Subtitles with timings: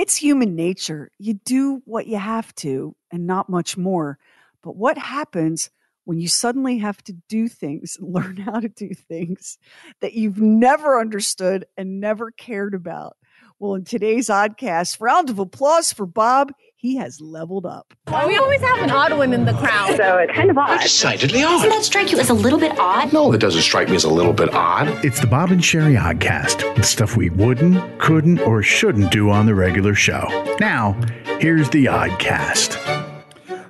[0.00, 1.10] It's human nature.
[1.18, 4.18] You do what you have to and not much more.
[4.62, 5.68] But what happens
[6.04, 9.58] when you suddenly have to do things, learn how to do things
[10.00, 13.18] that you've never understood and never cared about?
[13.58, 16.54] Well, in today's oddcast, round of applause for Bob.
[16.80, 17.92] He has leveled up.
[18.06, 19.98] We always have an odd one in the crowd.
[19.98, 20.80] So it's kind of odd.
[20.80, 23.12] Decidedly Doesn't that strike you as a little bit odd?
[23.12, 24.88] No, it doesn't strike me as a little bit odd.
[25.04, 29.44] It's the Bob and Sheri Oddcast, the stuff we wouldn't, couldn't, or shouldn't do on
[29.44, 30.26] the regular show.
[30.58, 30.98] Now,
[31.38, 32.78] here's the Oddcast.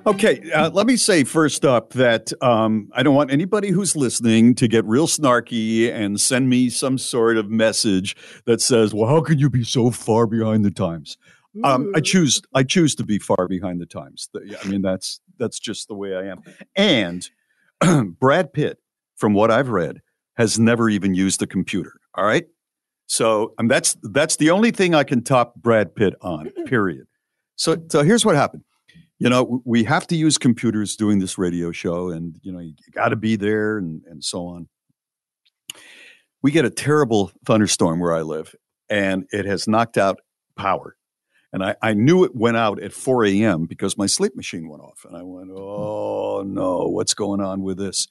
[0.07, 4.55] Okay, uh, let me say first up that um, I don't want anybody who's listening
[4.55, 9.19] to get real snarky and send me some sort of message that says, "Well, how
[9.19, 11.17] can you be so far behind the times?"
[11.63, 14.29] Um, I choose I choose to be far behind the times.
[14.35, 16.41] I mean, that's that's just the way I am.
[16.75, 17.29] And
[18.19, 18.77] Brad Pitt,
[19.17, 20.01] from what I've read,
[20.37, 21.93] has never even used a computer.
[22.15, 22.45] All right,
[23.07, 26.49] so um, that's that's the only thing I can top Brad Pitt on.
[26.65, 27.07] Period.
[27.57, 28.63] So so here's what happened.
[29.19, 32.73] You know, we have to use computers doing this radio show, and you know, you
[32.93, 34.69] got to be there, and and so on.
[36.41, 38.55] We get a terrible thunderstorm where I live,
[38.89, 40.19] and it has knocked out
[40.57, 40.95] power.
[41.53, 43.65] And I, I knew it went out at 4 a.m.
[43.65, 45.05] because my sleep machine went off.
[45.05, 45.57] And I went, hmm.
[45.57, 48.07] oh no, what's going on with this?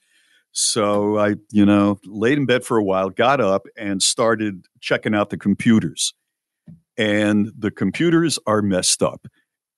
[0.52, 5.14] So I, you know, laid in bed for a while, got up and started checking
[5.14, 6.12] out the computers.
[6.98, 9.26] And the computers are messed up.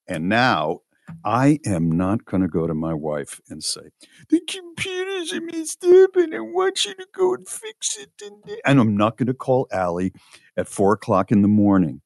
[0.07, 0.79] And now
[1.23, 3.91] I am not going to go to my wife and say,
[4.29, 8.11] the computers are messed up and I want you to go and fix it.
[8.21, 10.13] And, and I'm not going to call Allie
[10.57, 12.01] at four o'clock in the morning.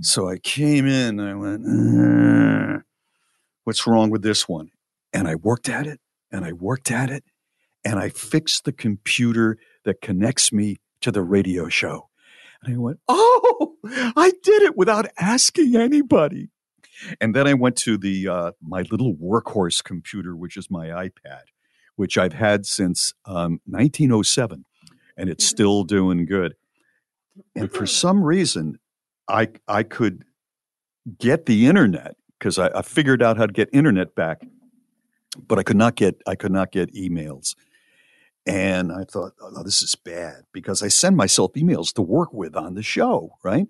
[0.00, 2.82] So I came in and I went, "Uh,
[3.64, 4.70] what's wrong with this one?
[5.12, 6.00] And I worked at it
[6.30, 7.24] and I worked at it
[7.84, 12.08] and I fixed the computer that connects me to the radio show.
[12.62, 16.48] And I went, oh, I did it without asking anybody.
[17.20, 21.42] And then I went to the uh, my little workhorse computer, which is my iPad,
[21.94, 24.64] which I've had since um, 1907,
[25.16, 26.56] and it's still doing good.
[27.54, 28.80] And for some reason,
[29.28, 30.24] I I could
[31.18, 34.42] get the internet because I, I figured out how to get internet back,
[35.46, 37.54] but I could not get I could not get emails.
[38.46, 42.56] And I thought, oh, this is bad because I send myself emails to work with
[42.56, 43.68] on the show, right?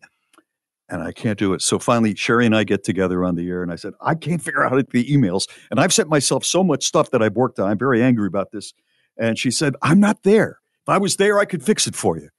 [0.88, 1.62] And I can't do it.
[1.62, 4.41] So finally, Sheri and I get together on the air, and I said, I can't
[4.41, 5.48] figure out the emails.
[5.70, 7.68] And I've sent myself so much stuff that I've worked on.
[7.68, 8.72] I'm very angry about this.
[9.18, 10.60] And she said, I'm not there.
[10.82, 12.30] If I was there, I could fix it for you.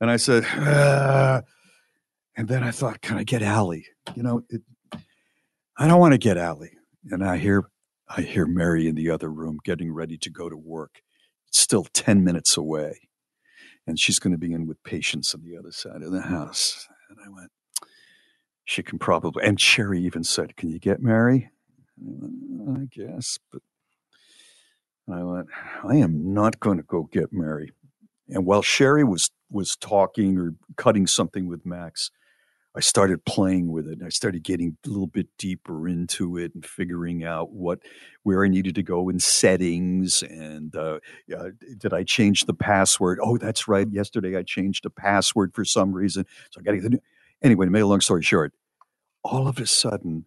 [0.00, 1.42] And I said, "Ah."
[2.38, 3.86] And then I thought, can I get Allie?
[4.14, 4.62] You know, it,
[5.76, 6.78] I don't want to get Allie.
[7.10, 7.64] And I hear,
[8.08, 11.02] I hear Mary in the other room getting ready to go to work.
[11.48, 13.08] It's still 10 minutes away.
[13.88, 16.86] And she's going to be in with patients on the other side of the house.
[17.10, 17.50] And I went,
[18.64, 21.50] she can probably, and Sheri even said, can you get Mary?
[22.00, 23.62] I guess, but
[25.12, 25.48] I went,
[25.82, 27.72] I am not going to go get Mary.
[28.28, 32.10] And while Sheri was was talking or cutting something with Max,
[32.78, 33.98] I started playing with it.
[33.98, 37.80] and I started getting a little bit deeper into it and figuring out what
[38.22, 41.00] where I needed to go in settings and uh,
[41.36, 43.18] uh, did I change the password?
[43.20, 43.88] Oh, that's right.
[43.90, 47.00] Yesterday I changed the password for some reason, so I got to get the new.
[47.42, 48.52] Anyway, to make a long story short,
[49.24, 50.26] all of a sudden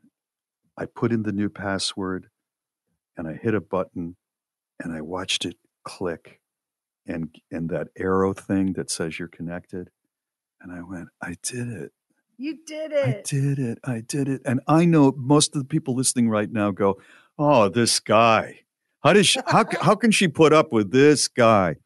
[0.78, 2.28] I put in the new password
[3.16, 4.18] and I hit a button
[4.78, 5.56] and I watched it
[5.86, 6.42] click
[7.08, 9.90] and and that arrow thing that says you're connected
[10.60, 11.94] and I went I did it
[12.42, 13.06] You did it.
[13.06, 16.52] I did it I did it and I know most of the people listening right
[16.52, 17.00] now go
[17.40, 18.62] oh this guy
[19.04, 21.78] how does she, how how can she put up with this guy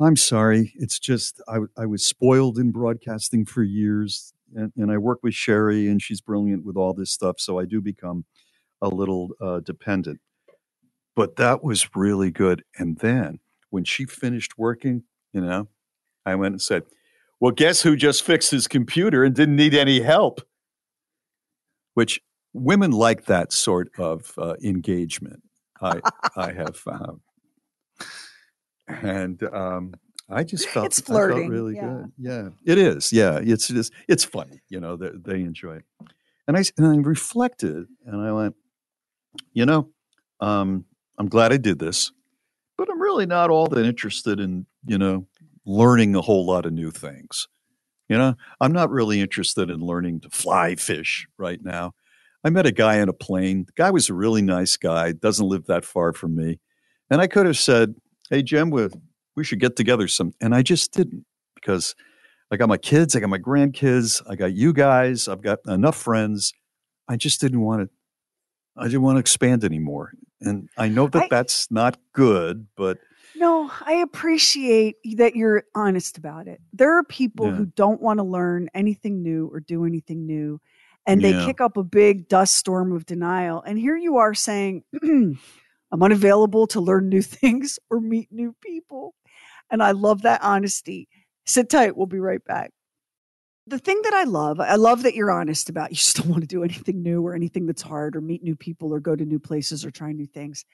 [0.00, 4.98] I'm sorry it's just I I was spoiled in broadcasting for years and, and I
[4.98, 7.40] work with Sheri, and she's brilliant with all this stuff.
[7.40, 8.24] So I do become
[8.82, 10.20] a little uh, dependent.
[11.16, 12.64] But that was really good.
[12.78, 13.40] And then
[13.70, 15.68] when she finished working, you know,
[16.26, 16.84] I went and said,
[17.40, 20.40] "Well, guess who just fixed his computer and didn't need any help?"
[21.94, 22.20] Which
[22.52, 25.42] women like that sort of uh, engagement.
[25.82, 26.00] I
[26.36, 27.20] I have found,
[28.86, 29.94] and um,
[30.28, 31.86] I just felt It's I felt flirting, really yeah.
[31.86, 32.12] good.
[32.18, 33.12] Yeah, it is.
[33.12, 34.60] Yeah, it's just it's funny.
[34.68, 35.84] You know, they, they enjoy it.
[36.46, 38.54] And I and I reflected, and I went,
[39.52, 39.88] you know,
[40.40, 40.84] um,
[41.18, 42.12] I'm glad I did this,
[42.76, 45.26] but I'm really not all that interested in you know
[45.70, 47.46] learning a whole lot of new things.
[48.08, 51.92] You know, I'm not really interested in learning to fly fish right now.
[52.42, 53.64] I met a guy on a plane.
[53.66, 56.58] The guy was a really nice guy, doesn't live that far from me.
[57.08, 57.94] And I could have said,
[58.28, 58.88] Hey, Jim, we,
[59.36, 60.32] we should get together some.
[60.40, 61.24] And I just didn't
[61.54, 61.94] because
[62.50, 65.96] I got my kids, I got my grandkids, I got you guys, I've got enough
[65.96, 66.52] friends.
[67.08, 67.90] I just didn't want to,
[68.76, 70.12] I didn't want to expand anymore.
[70.40, 72.98] And I know that I- that's not good, but
[73.40, 76.60] No, I appreciate that you're honest about it.
[76.74, 77.52] There are people Yeah.
[77.52, 80.60] who don't want to learn anything new or do anything new,
[81.06, 81.46] and they Yeah.
[81.46, 83.62] kick up a big dust storm of denial.
[83.62, 85.38] And here you are saying, I'm
[86.02, 89.14] unavailable to learn new things or meet new people.
[89.70, 91.08] And I love that honesty.
[91.46, 91.96] Sit tight.
[91.96, 92.72] We'll be right back.
[93.66, 96.42] The thing that I love, I love that you're honest about you just don't want
[96.42, 99.24] to do anything new or anything that's hard or meet new people or go to
[99.24, 100.64] new places or try new things.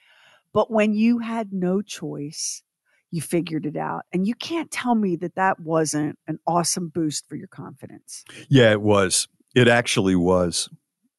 [0.53, 2.63] But when you had no choice,
[3.11, 4.03] you figured it out.
[4.13, 8.25] And you can't tell me that that wasn't an awesome boost for your confidence.
[8.49, 9.29] Yeah, it was.
[9.55, 10.69] It actually was.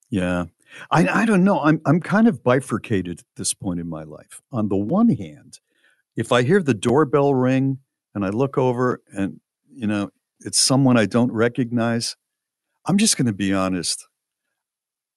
[0.10, 0.46] Yeah.
[0.92, 1.60] I, I don't know.
[1.62, 4.42] I'm I'm kind of bifurcated at this point in my life.
[4.52, 5.60] On the one hand,
[6.16, 7.80] if I hear the doorbell ring
[8.14, 9.40] and I look over and
[9.74, 12.16] you know it's someone I don't recognize,
[12.86, 14.08] I'm just going to be honest.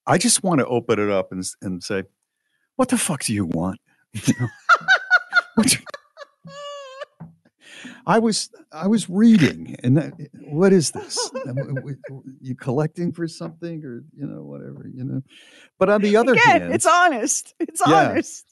[0.06, 2.04] I just want to open it up and and say,
[2.76, 3.80] "What the fuck do you want?"
[4.12, 4.48] You know?
[5.54, 5.76] What do-
[8.06, 10.12] I was I was reading, and that,
[10.48, 11.18] what is this?
[11.46, 15.22] Am- w- w- You collecting for something, or you know, whatever, you know.
[15.78, 17.54] But on the other Again, hand, it's honest.
[17.60, 18.10] It's Yeah.
[18.10, 18.44] honest.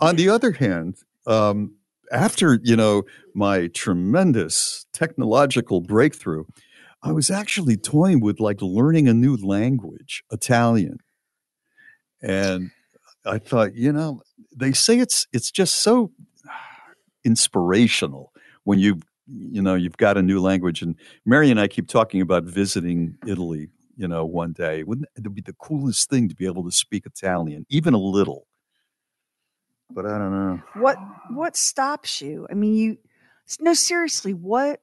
[0.00, 0.96] on the other hand,
[1.26, 1.74] um,
[2.12, 6.44] after you know my tremendous technological breakthrough,
[7.02, 10.98] I was actually toying with like learning a new language, Italian,
[12.22, 12.70] and
[13.24, 14.22] I thought, you know,
[14.58, 16.10] they say it's it's just so
[17.24, 18.32] inspirational
[18.64, 20.82] when you you know you've got a new language.
[20.82, 20.94] And
[21.24, 23.68] Mary and I keep talking about visiting Italy.
[23.96, 27.04] You know, one day wouldn't it be the coolest thing to be able to speak
[27.04, 28.46] Italian, even a little?
[29.90, 30.62] But I don't know.
[30.74, 30.98] What
[31.30, 32.46] what stops you?
[32.50, 32.98] I mean, you
[33.60, 34.34] no seriously.
[34.34, 34.80] What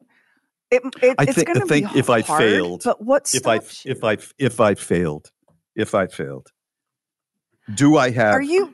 [0.72, 3.32] it, it, I it's think- I going to be think if I failed- but what
[3.34, 3.92] if I stops you?
[3.92, 5.32] if I if I failed,
[5.76, 6.52] if I failed,
[7.74, 8.74] do I have Are you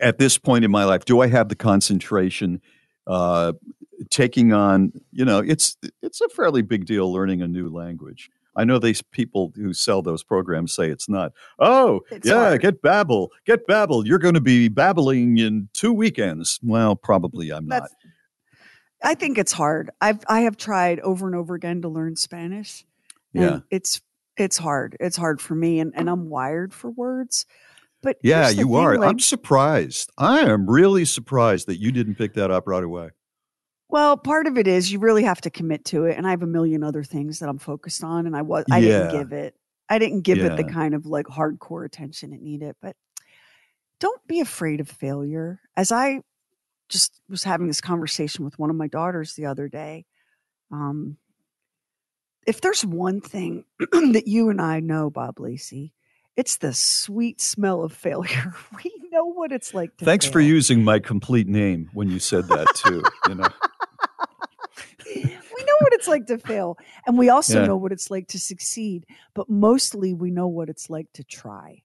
[0.00, 1.04] at- this point in my life?
[1.04, 2.60] Do I have the concentration?
[3.06, 3.52] Uh,
[4.10, 8.30] taking on, you know, it's it's a fairly big deal learning a new language.
[8.56, 11.32] I know these people who sell those programs say it's not.
[11.58, 12.60] Oh, It's yeah, hard.
[12.62, 14.06] get Babbel, get Babbel.
[14.06, 16.60] You're going to be babbling in two weekends.
[16.62, 17.82] Well, probably I'm not.
[17.82, 17.94] That's,
[19.02, 19.90] I think it's hard.
[20.00, 22.84] I've I have tried over and over again to learn Spanish.
[23.34, 23.58] and Yeah.
[23.70, 24.00] it's
[24.36, 24.96] it's hard.
[24.98, 27.44] It's hard for me, and and I'm wired for words.
[28.04, 28.96] But Yeah, you thing, are.
[28.98, 30.12] like- I'm surprised.
[30.18, 33.10] I am really surprised that you didn't pick that up right away.
[33.88, 36.42] Well, part of it is you really have to commit to it, and I have
[36.42, 39.08] a million other things that I'm focused on, and I was I Yeah.
[39.08, 39.56] didn't give it
[39.88, 42.74] I didn't give it the kind of like hardcore attention it needed.
[42.80, 42.96] But
[44.00, 45.60] don't be afraid of failure.
[45.76, 46.22] As I
[46.88, 50.06] just was having this conversation with one of my daughters the other day,
[50.70, 51.18] um,
[52.46, 55.92] if there's one thing that you and I know, Bob Lacey,
[56.36, 58.54] it's the sweet smell of failure.
[58.84, 62.48] We know what it's like to Thanks for using my complete name when you said
[62.48, 63.12] that too.
[63.24, 63.48] you know,
[65.06, 66.76] we know what it's like to fail
[67.06, 67.66] and we also Yeah.
[67.66, 71.82] know what it's like to succeed but mostly we know what it's like to try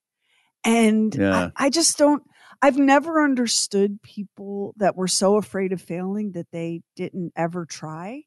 [0.63, 1.51] and Yeah.
[1.57, 2.23] I, I just don't
[2.61, 8.23] i've never understood people that were so afraid of failing that they didn't ever try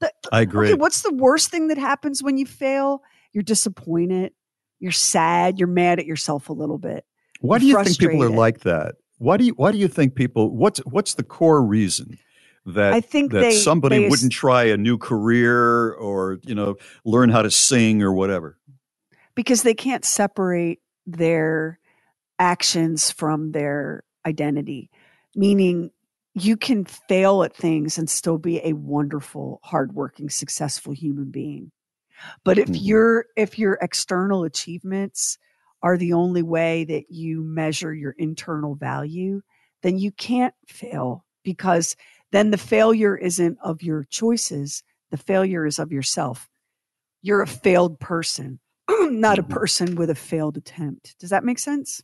[0.00, 0.68] the, I agree.
[0.68, 4.32] okay what's the worst thing that happens when you fail you're disappointed
[4.80, 7.04] you're sad you're mad at yourself a little bit
[7.40, 8.96] why do you think people are like that?
[9.18, 10.54] Why do you Why do you think people?
[10.54, 12.18] What's What's the core reason
[12.66, 16.76] that I think that they- somebody they wouldn't try a new career or you know
[17.04, 18.58] learn how to sing or whatever?
[19.34, 21.78] because they can't separate their
[22.38, 24.90] actions from their identity
[25.34, 25.90] meaning
[26.34, 31.70] you can fail at things and still be a wonderful hardworking successful human being
[32.44, 32.86] But if Mhm.
[32.86, 35.38] your if your external achievements
[35.82, 39.42] are the only way that you measure your internal value,
[39.82, 41.96] then you can't fail because
[42.32, 46.48] then the failure isn't of your choices, the failure is of yourself.
[47.22, 48.58] You're a failed person,
[48.90, 49.50] not a Mhm.
[49.50, 51.16] person with a failed attempt.
[51.18, 52.02] Does that make sense?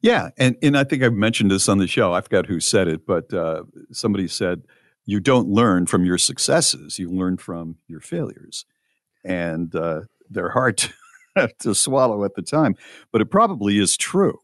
[0.00, 2.12] Yeah, and and I think I've mentioned this on the show.
[2.12, 4.62] I forgot who said it, but uh, somebody said
[5.06, 8.64] you don't learn from your successes; you learn from your failures,
[9.24, 10.92] and uh, they're hard to,
[11.60, 12.74] to swallow at the time.
[13.12, 14.38] But it probably is true.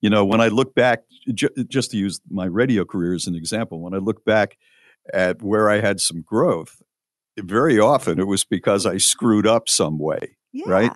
[0.00, 3.34] You know, when I look back, ju- just to use my radio career as an
[3.34, 4.58] example, when I look back
[5.12, 6.82] at where I had some growth,
[7.38, 10.36] very often it was because I screwed up some way.
[10.52, 10.68] Yeah.
[10.68, 10.92] Right?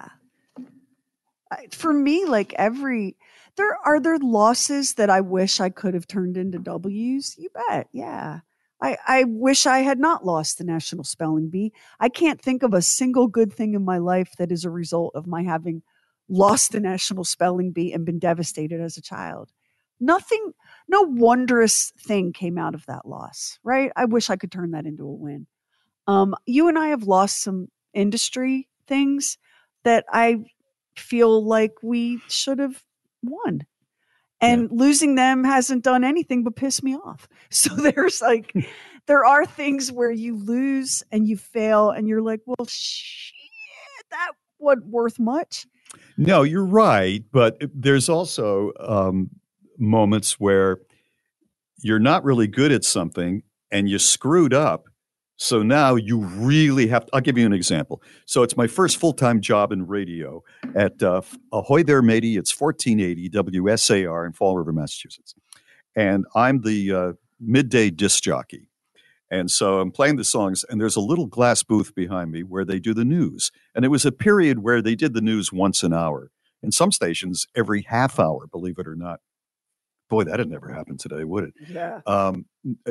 [1.73, 3.17] For me, like every
[3.57, 7.35] there are there losses that I wish I could have turned into W's.
[7.39, 7.89] You bet.
[7.93, 8.41] Yeah.
[8.81, 11.73] I, I wish I had not lost the National Spelling Bee.
[11.99, 15.15] I can't think of a single good thing in my life that is a result
[15.15, 15.83] of my having
[16.29, 19.51] lost the National Spelling Bee and been devastated as a child.
[20.01, 20.53] Nothing,
[20.87, 23.91] no wondrous thing came out of that loss, right?
[23.97, 25.47] I wish I could turn that into a win.
[26.07, 29.39] Um, you and I have lost some industry things
[29.83, 30.45] that I
[30.97, 32.83] feel like we should have
[33.23, 33.63] won.
[34.41, 37.29] And losing them hasn't done anything but piss me off.
[37.51, 38.53] So there's like,
[39.07, 43.35] there are things where you lose and you fail, and you're like, well, shit,
[44.11, 45.67] that wasn't worth much.
[46.19, 49.31] No, you're right, but there's also um,
[49.79, 50.79] moments where
[51.83, 54.89] you're not really good at something and you screwed up.
[55.39, 57.15] So now you really have to.
[57.15, 58.03] I'll give you an example.
[58.27, 60.43] So it's my first full time job in radio
[60.75, 62.37] at uh, Ahoy There Matey.
[62.37, 65.35] It's 1480 WSAR in Fall River, Massachusetts.
[65.95, 68.69] And I'm the uh, midday disc jockey.
[69.31, 72.65] And so I'm playing the songs, and there's a little glass booth behind me where
[72.65, 73.53] they do the news.
[73.75, 76.31] And it was a period where they did the news once an hour.
[76.63, 79.21] In some stations, every half hour, believe it or not.
[80.09, 81.55] Boy, that'd never happen today, would it?
[81.69, 82.01] Yeah.
[82.07, 82.47] Um,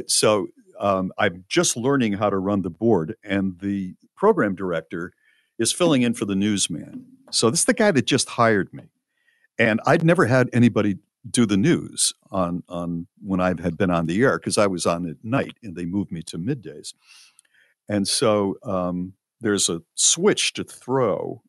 [0.08, 0.48] so
[0.80, 5.14] um, I'm just learning how to run the board, and the program director
[5.58, 7.06] is filling in for the newsman.
[7.32, 8.90] So this is the guy that just hired me,
[9.58, 10.98] and I'd never had anybody
[11.30, 14.86] do the news on on when I had been on the air because I was
[14.86, 16.94] on at night, and they moved me to middays.
[17.90, 21.42] And so um, there's a switch to throw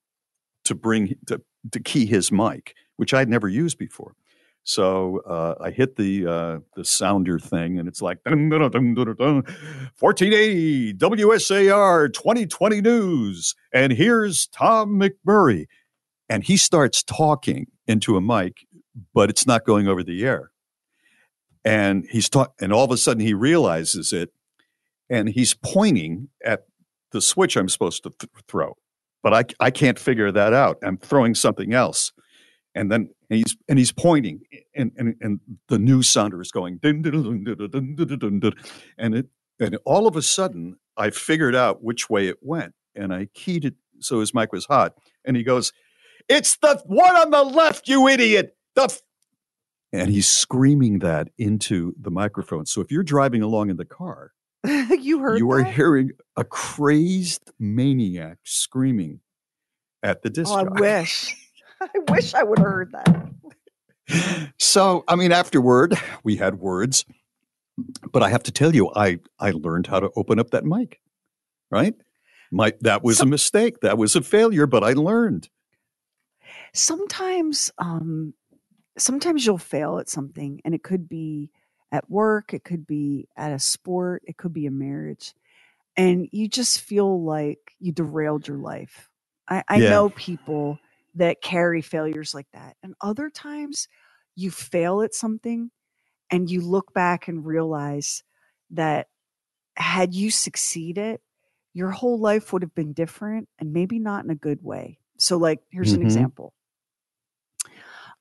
[0.64, 1.40] to bring to,
[1.72, 4.14] to key his mic, which I'd never used before.
[4.68, 8.70] So uh, I hit the uh, the sounder thing, and it's like dun, dun, dun,
[8.70, 9.34] dun, dun, dun,
[9.98, 15.68] 1480 WSAR 2020 news, and here's Tom McMurray,
[16.28, 18.66] and he starts talking into a mic,
[19.14, 20.50] but it's not going over the air,
[21.64, 24.34] and he's talk, and all of a sudden he realizes it,
[25.08, 26.66] and he's pointing at
[27.12, 28.76] the switch I'm supposed to th- throw,
[29.22, 30.76] but I I can't figure that out.
[30.82, 32.12] I'm throwing something else.
[32.74, 34.40] And then and he's and he's pointing,
[34.74, 37.06] and and, and the new sounder is going, and
[39.14, 39.26] it
[39.60, 43.64] and all of a sudden I figured out which way it went, and I keyed
[43.64, 44.94] it so his mic was hot,
[45.24, 45.72] and he goes,
[46.28, 49.02] "It's the one on the left, you idiot!" The f-.
[49.92, 52.66] and he's screaming that into the microphone.
[52.66, 54.32] So if you're driving along in the car,
[54.64, 55.52] you heard you that?
[55.52, 59.20] are hearing a crazed maniac screaming
[60.02, 60.50] at the disc.
[60.50, 61.34] Oh, I wish.
[61.80, 64.52] I wish I would have heard that.
[64.58, 65.94] so i mean afterward
[66.24, 67.04] we had words
[68.10, 70.98] but i have to tell you i i learned how to open up that mic
[71.70, 71.94] right
[72.50, 75.50] my that was So- a mistake that was a failure but i learned
[76.72, 78.32] sometimes um
[78.96, 81.50] sometimes you'll fail at something and it could be
[81.92, 85.34] at work it could be at a sport it could be a marriage
[85.96, 89.08] and you just feel like you derailed your life
[89.48, 89.90] i, I Yeah.
[89.90, 90.78] know people
[91.18, 93.88] that carry failures like that and other times
[94.36, 95.70] you fail at something
[96.30, 98.24] and you look back and realize
[98.70, 99.08] that
[99.76, 101.20] had you succeeded
[101.74, 105.36] your whole life would have been different and maybe not in a good way so
[105.36, 106.02] like here's an Mhm.
[106.02, 106.54] example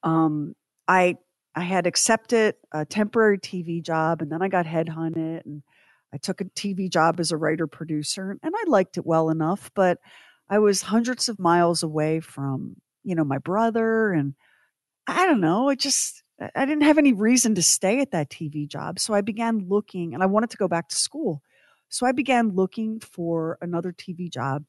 [0.03, 0.55] um,
[0.87, 1.17] I
[1.55, 5.63] I had accepted a temporary TV job, and then I got headhunted, and
[6.13, 9.71] I took a TV job as a writer producer, and I liked it well enough,
[9.75, 9.99] but
[10.49, 12.77] I was hundreds of miles away from
[13.07, 14.35] you know my brother, and
[15.07, 16.23] I don't know, it just
[16.55, 20.13] I didn't have any reason to stay at that TV job, so I began looking,
[20.13, 21.41] and I wanted to go back to school,
[21.89, 24.65] so I began looking for another TV job,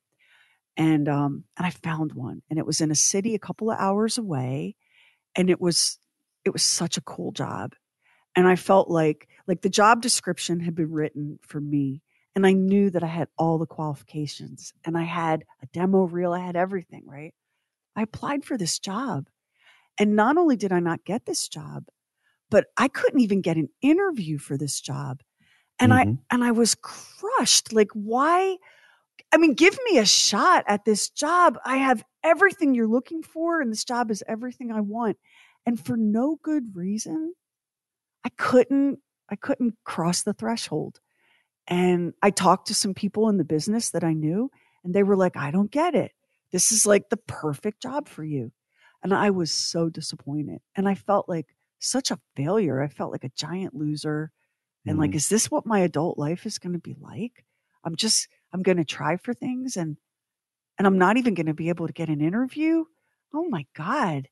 [0.77, 3.79] and um, and I found one, and it was in a city a couple of
[3.79, 4.77] hours away
[5.37, 5.99] and it was
[6.45, 7.75] it was such a cool job
[8.37, 12.03] and i felt like like the job description had been written for me
[12.35, 16.33] And I knew that I had all the qualifications and I had a demo reel,
[16.33, 17.35] I had everything, right?
[17.99, 19.29] I applied for this job.
[19.99, 21.87] And not only did I not get this job,
[22.51, 25.23] but I couldn't even get an interview for this job.
[25.81, 26.19] And Mhm.
[26.31, 27.73] I and I was crushed.
[27.73, 28.59] Like why
[29.33, 31.59] I mean, give me a shot at this job.
[31.65, 35.19] I have everything you're looking for and this job is everything I want.
[35.67, 37.35] And for no good reason,
[38.25, 39.01] I couldn't
[39.31, 41.01] I couldn't cross the threshold.
[41.69, 44.51] And I talked to some people in the business that I knew
[44.85, 46.13] and they were like, "I don't get it.
[46.53, 48.53] This is like the perfect job for you."
[49.03, 50.61] And I was so disappointed.
[50.75, 52.83] And I felt like such a failure.
[52.83, 54.33] I felt like a giant loser.
[54.87, 55.17] And like, Mhm.
[55.17, 57.45] is this what my adult life is going to be like?
[57.85, 59.97] I'm just, I'm going to try for things and,
[60.79, 62.85] and I'm not even going to be able to get an interview.
[63.33, 64.29] Oh my God.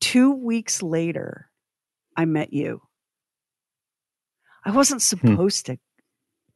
[0.00, 1.50] Two weeks later,
[2.16, 2.82] I met you.
[4.64, 5.78] I wasn't supposed to,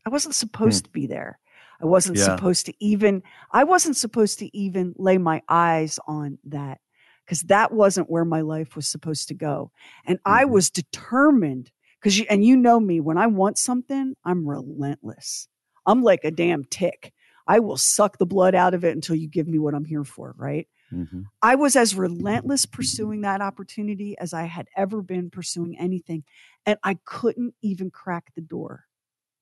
[0.04, 1.38] I wasn't supposed to be there.
[1.82, 2.24] I wasn't Yeah.
[2.36, 6.80] supposed to even, I wasn't supposed to even lay my eyes on that
[7.24, 9.72] because that wasn't where my life was supposed to go.
[10.04, 10.50] And I Mhm.
[10.50, 11.70] was determined
[12.00, 15.48] because you, and you know me, when I want something, I'm relentless.
[15.86, 17.12] I'm like a damn tick.
[17.48, 20.04] I will suck the blood out of it until you give me what I'm here
[20.04, 20.68] for, right?
[20.92, 21.24] Mhm.
[21.42, 26.22] I was as relentless pursuing that opportunity as I had ever been pursuing anything.
[26.66, 28.84] And I couldn't even crack the door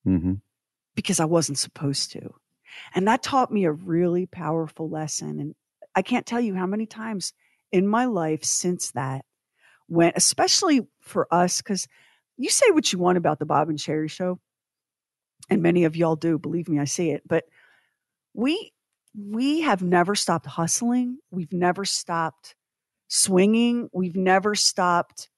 [0.05, 0.41] Mhm.
[1.01, 2.33] Because I wasn't supposed to.
[2.93, 5.39] And that taught me a really powerful lesson.
[5.39, 5.55] And
[5.95, 7.33] I can't tell you how many times
[7.71, 9.25] in my life since that,
[9.87, 11.87] when, especially for us, because
[12.37, 14.39] you say what you want about the Bob and Sheri show,
[15.49, 17.23] and many of y'all do, believe me, I see it.
[17.27, 17.45] But
[18.33, 18.71] we,
[19.13, 21.17] we have never stopped hustling.
[21.29, 22.55] We've never stopped
[23.09, 23.89] swinging.
[23.91, 25.29] We've never stopped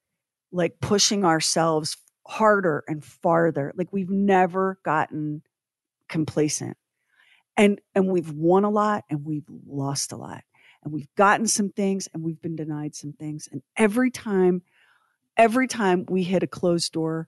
[0.52, 3.74] like pushing ourselves harder and farther.
[3.76, 5.42] Like we've never gotten
[6.10, 6.78] complacent.
[7.56, 10.44] And and we've won a lot and we've lost a lot.
[10.84, 13.48] And we've gotten some things and we've been denied some things.
[13.52, 14.64] And every time
[15.38, 17.28] every time we hit a closed door,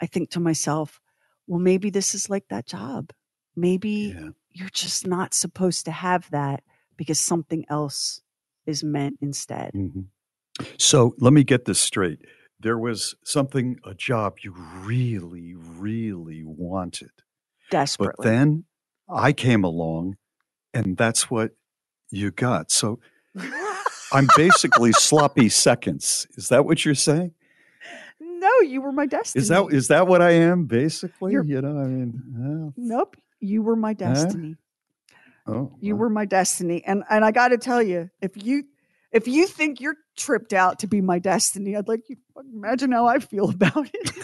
[0.00, 1.00] I think to myself,
[1.46, 3.10] well maybe this is like that job.
[3.56, 4.30] Maybe Yeah.
[4.52, 6.62] you're just not supposed to have that
[6.96, 8.22] because something else
[8.66, 9.72] is meant instead.
[9.74, 10.06] Mhm.
[10.78, 12.20] So let me get this straight.
[12.58, 17.10] There was something, a job you really, really wanted.
[17.98, 18.64] But then
[19.08, 20.16] I came along
[20.74, 21.52] and that's what
[22.10, 22.70] you got.
[22.70, 22.98] So
[24.12, 26.26] I'm basically sloppy seconds.
[26.36, 27.32] Is that what you're saying?
[28.20, 29.42] no, you were my destiny.
[29.42, 31.32] Is that is that what I am basically?
[31.32, 33.16] You're- you know, I mean, Nope.
[33.40, 34.56] You were my destiny.
[35.46, 36.82] uh, oh, You well, were my destiny.
[36.86, 38.64] And and I gotta tell you, if you
[39.12, 42.16] if you think you're tripped out to be my destiny, I'd like you
[42.54, 44.22] imagine how I feel about it.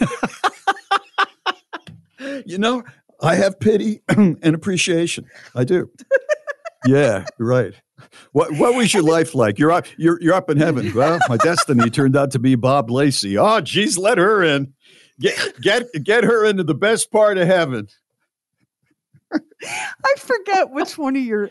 [2.47, 2.83] you know,
[3.21, 5.25] I have pity and appreciation.
[5.55, 5.89] I do.
[6.85, 7.73] yeah, right.
[8.31, 9.57] What what was your life like?
[9.57, 10.93] You're up you're you're up in heaven.
[10.93, 13.37] Well, my destiny turned out to be Bob Lacey.
[13.37, 14.73] Oh, geez, let her in.
[15.19, 17.87] Get get get her into the best part of heaven.
[19.31, 21.49] I forget which one of your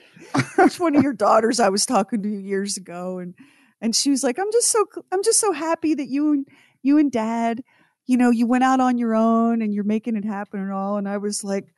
[0.57, 3.35] which one of your daughters I was talking to years ago, and
[3.81, 6.47] and she was like, "I'm just so I'm just so happy that you and
[6.83, 7.63] you and Dad,
[8.07, 10.97] you know, you went out on your own and you're making it happen and all."
[10.97, 11.75] And I was like,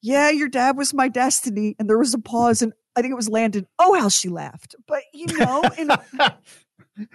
[0.00, 3.16] "Yeah, your dad was my destiny." And there was a pause, and I think it
[3.16, 3.66] was Landon.
[3.78, 4.74] Oh, how she laughed!
[4.86, 5.90] But you know, in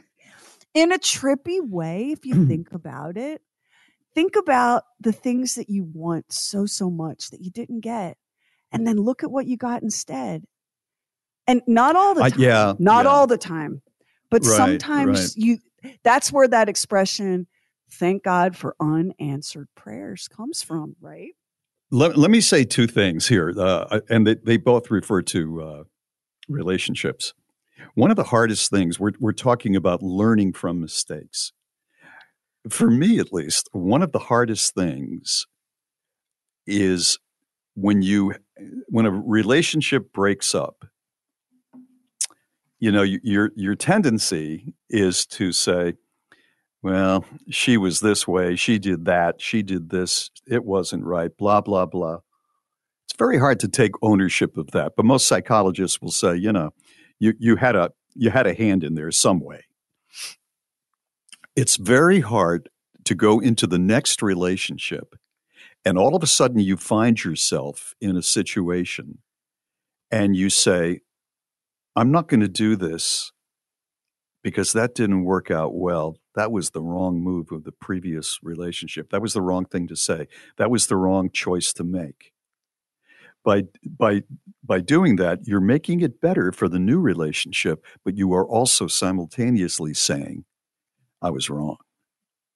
[0.73, 2.47] in a trippy way, if you mm-hmm.
[2.47, 3.41] think about it,
[4.13, 8.17] think about the things that you want so so much that you didn't get
[8.71, 10.43] and then look at what you got instead.
[11.47, 12.39] And not all the time.
[12.39, 13.12] yeah, Not yeah.
[13.12, 13.82] all the time.
[14.30, 15.60] But Right, sometimes you
[16.04, 17.47] that's where that expression
[17.89, 21.34] thank God for unanswered prayers comes from, right?
[21.91, 25.84] Let, let me say two things here, uh, and they, they both refer to uh,
[26.50, 27.34] relationships.
[27.93, 31.54] One of the hardest things, we're, we're talking about learning from mistakes.
[32.69, 35.45] For me, at least, one of the hardest things
[36.65, 37.19] is
[37.76, 38.34] when you
[38.88, 40.86] when a relationship breaks up
[42.80, 45.93] you know your your tendency is to say
[46.86, 51.60] well she was this way she did that she did this it wasn't right blah
[51.60, 52.19] blah blah.
[53.08, 56.74] It's very hard to take ownership of that but most psychologists will say you know
[57.19, 59.65] you you had a you had a hand in there some way.
[61.56, 62.69] It's very hard
[63.06, 65.15] to go into the next relationship
[65.84, 69.17] and all of a sudden you find yourself in a situation
[70.12, 71.02] and you say
[71.95, 73.32] i'm not going to do this
[74.46, 76.18] because that didn't work out well.
[76.36, 79.10] That was the wrong move of the previous relationship.
[79.10, 80.28] That was the wrong thing to say.
[80.58, 82.32] That was the wrong choice to make.
[83.44, 84.22] By by
[84.64, 88.86] by doing that, you're making it better for the new relationship, but you are also
[88.86, 90.46] simultaneously saying,
[91.24, 91.78] I was wrong.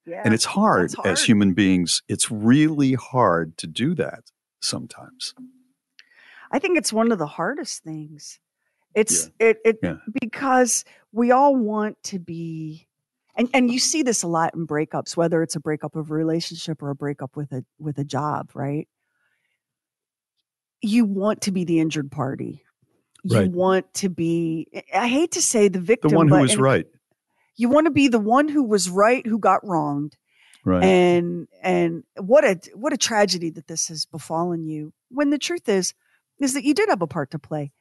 [0.06, 0.21] Yeah.
[0.23, 1.08] And it's hard, hard.
[1.08, 2.04] as human beings.
[2.08, 4.25] It's really hard to do that
[4.62, 5.34] sometimes.
[6.52, 8.39] I think it's one of the hardest things.
[8.95, 9.97] It's it it Yeah.
[10.21, 12.87] because we all want to be
[13.35, 16.13] and and you see this a lot in breakups, whether it's a breakup of a
[16.13, 18.87] relationship or a breakup with a with a job, right?
[20.81, 22.63] You want to be the injured party.
[23.23, 23.51] You Right.
[23.51, 26.11] want to be I hate to say the victim.
[26.11, 26.87] The one who was right.
[27.57, 30.15] You want to be the one who was right who got wronged
[30.65, 30.83] Right.
[30.83, 35.67] and and what a what a tragedy that this has befallen you when the truth
[35.67, 35.93] is
[36.39, 37.71] is that you did have a part to play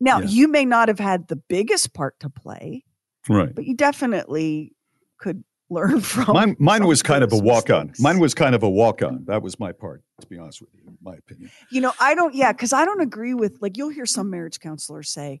[0.00, 0.26] now Yeah.
[0.28, 2.84] you may not have had the biggest part to play
[3.28, 3.54] right.
[3.54, 4.74] but you definitely
[5.18, 7.92] could learn from Mine, mine some was kind of a walk on.
[7.98, 9.24] Mine was kind of a walk on.
[9.26, 11.50] That was my part, to be honest with you, in my opinion.
[11.70, 14.60] you know i don't yeah because i don't agree with like you'll hear some marriage
[14.60, 15.40] counselors say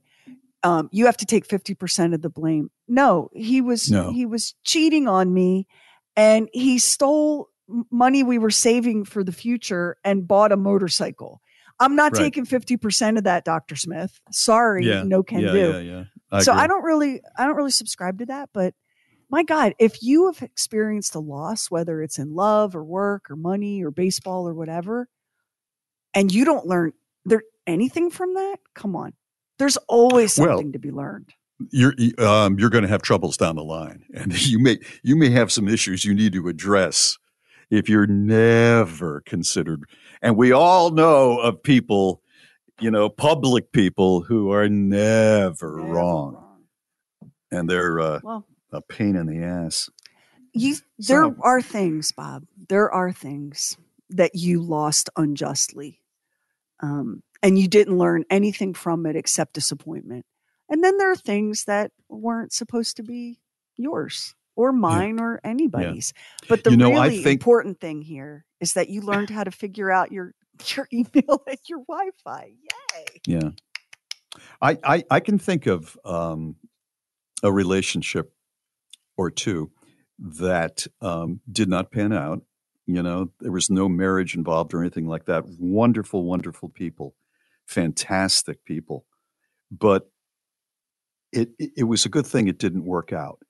[0.62, 4.10] um, you have to take 50% of the blame no he was No.
[4.10, 5.68] he was cheating on me
[6.16, 7.50] and he stole
[7.90, 11.40] money we were saving for the future and bought a motorcycle
[11.80, 12.22] i'm not Right.
[12.22, 15.02] taking 50% of that dr smith sorry Yeah.
[15.02, 16.04] no can yeah, do yeah, yeah.
[16.30, 16.64] I so agree.
[16.64, 18.74] i don't really i don't really subscribe to that but
[19.30, 23.36] my god if you have experienced a loss whether it's in love or work or
[23.36, 25.08] money or baseball or whatever
[26.14, 26.92] and you don't learn
[27.24, 29.12] there anything from that come on
[29.58, 31.32] there's always Well, something to be learned
[31.70, 35.30] you're um, you're going to have troubles down the line, and you may you may
[35.30, 37.16] have some issues you need to address
[37.70, 39.84] if you're never considered.
[40.26, 42.20] And we all know of people,
[42.80, 46.44] you know, public people who are never, Never wrong,
[47.52, 49.88] and they're uh, well a pain in the ass.
[50.52, 53.76] you there So- are things bob there are things
[54.10, 56.00] that you lost unjustly
[56.80, 60.26] um, and you didn't learn anything from it except disappointment.
[60.68, 63.38] And then there are things that weren't supposed to be
[63.76, 66.12] yours or mine or anybody's.
[66.48, 69.50] But the You know, really think- important thing here is that you learned how to
[69.50, 70.34] figure out your
[70.76, 72.52] your email and your wi-fi
[72.94, 73.50] yay Yeah.
[74.60, 76.56] I, I, I can think of um,
[77.42, 78.32] a relationship
[79.16, 79.70] or two
[80.18, 82.42] that um, did not pan out.
[82.86, 85.44] You know, there was no marriage involved or anything like that.
[85.58, 87.14] Wonderful, wonderful people,
[87.66, 89.04] fantastic people.
[89.70, 90.08] But
[91.32, 93.40] it, it, it was a good thing it didn't work out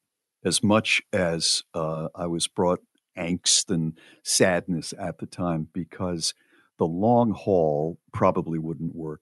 [0.45, 2.81] as much as uh, I was brought
[3.17, 6.35] angst and sadness at the time because
[6.79, 9.21] the long haul probably wouldn't work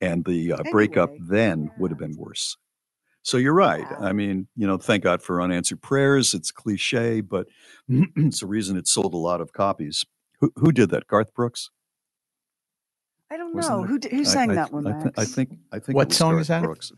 [0.00, 2.56] and the uh, breakup Anyway, then would have been worse.
[3.22, 3.86] So you're right.
[3.90, 3.98] Yeah.
[4.00, 6.32] I mean, you know, thank God for unanswered prayers.
[6.32, 7.46] It's cliche, but
[7.88, 10.04] it's the reason it sold a lot of copies.
[10.40, 11.06] Who, who did that?
[11.06, 11.68] Garth Brooks.
[13.30, 13.88] i don't Wasn't know it?
[13.88, 15.04] who, d- who sang I, that one I, Max?
[15.04, 15.50] thi- I think.
[15.70, 15.96] I think.
[15.96, 16.62] What it was song Garth is that?
[16.62, 16.92] Brooks.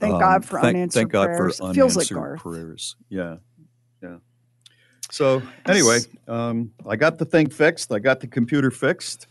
[0.00, 2.96] thank Um, god for thank, unanswered thank God prayers for feels like unanswered garth prayers.
[3.08, 3.36] Yeah,
[4.02, 4.16] yeah.
[5.16, 7.90] So anyway, um, I got the thing fixed.
[7.90, 9.26] I got the computer fixed.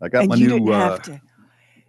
[0.00, 0.54] I got and my you new.
[0.60, 1.20] didn't uh, have to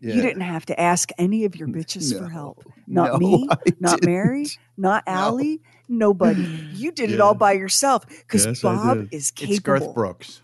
[0.01, 0.15] yeah.
[0.15, 2.63] You didn't have to ask any of your bitches for help.
[2.87, 4.57] Not no, me, I not Mary, didn't.
[4.75, 5.13] not No.
[5.13, 6.41] Allie, nobody.
[6.73, 9.13] You did it all by yourself because Yes, I Bob did.
[9.13, 9.59] is It's.
[9.59, 10.41] Garth Brooks.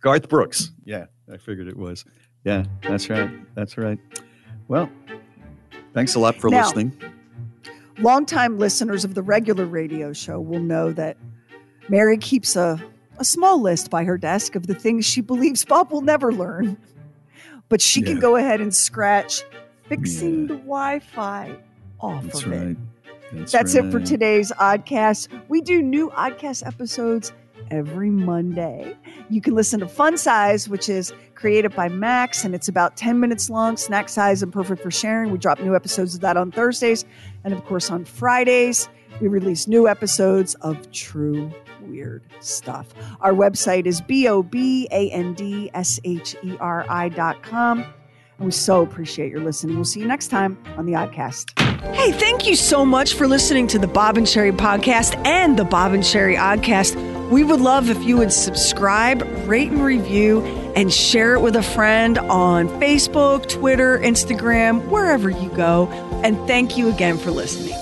[0.00, 0.70] Garth Brooks.
[0.84, 2.04] Yeah, I figured it was.
[2.44, 3.28] Yeah, that's right.
[3.56, 3.98] That's right.
[4.68, 4.88] Well,
[5.92, 6.92] thanks a lot for Now- listening.
[7.98, 11.16] Longtime listeners of the regular radio show will know that
[11.88, 12.82] Mary keeps a,
[13.18, 16.76] a small list by her desk of the things she believes Bob will never learn.
[17.68, 19.42] But she can go ahead and scratch
[19.88, 20.46] fixing Yeah.
[20.48, 21.56] the Wi Fi
[22.00, 22.56] off That's of it.
[22.66, 22.76] right.
[23.32, 25.28] That's, That's it for today's Oddcast.
[25.48, 27.32] We do new Oddcast episodes
[27.70, 28.94] every Monday.
[29.30, 33.18] You can listen to Fun Size, which is created by Max, and it's about 10
[33.18, 35.30] minutes long, snack size and perfect for sharing.
[35.32, 37.06] We drop new episodes of that on Thursdays.
[37.44, 38.90] And of course, on Fridays,
[39.20, 41.50] we release new episodes of True
[41.88, 42.88] Weird Stuff.
[43.20, 47.42] Our website is B O B A N D S H E R I dot
[47.42, 47.84] com.
[48.38, 49.76] And we so appreciate your listening.
[49.76, 51.58] We'll see you next time on the Oddcast.
[51.94, 55.64] Hey, thank you so much for listening to the Bob and Sheri podcast and the
[55.64, 57.30] Bob and Sheri Oddcast.
[57.30, 60.42] We would love if you would subscribe, rate, and review,
[60.76, 65.88] and share it with a friend on Facebook, Twitter, Instagram, wherever you go.
[66.22, 67.81] And thank you again for listening.